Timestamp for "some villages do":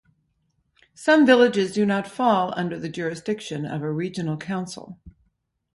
0.95-1.85